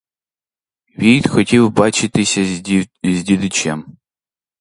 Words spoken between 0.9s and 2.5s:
Війт хотів бачитися